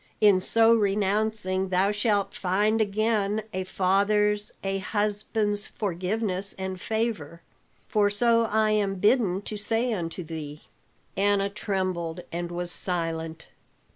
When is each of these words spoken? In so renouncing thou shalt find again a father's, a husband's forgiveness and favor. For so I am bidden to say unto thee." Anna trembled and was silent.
In 0.19 0.41
so 0.41 0.73
renouncing 0.73 1.69
thou 1.69 1.91
shalt 1.91 2.33
find 2.33 2.81
again 2.81 3.43
a 3.53 3.63
father's, 3.63 4.51
a 4.63 4.79
husband's 4.79 5.67
forgiveness 5.67 6.55
and 6.57 6.81
favor. 6.81 7.43
For 7.87 8.09
so 8.09 8.45
I 8.45 8.71
am 8.71 8.95
bidden 8.95 9.43
to 9.43 9.57
say 9.57 9.93
unto 9.93 10.23
thee." 10.23 10.63
Anna 11.15 11.51
trembled 11.51 12.21
and 12.31 12.49
was 12.49 12.71
silent. 12.71 13.45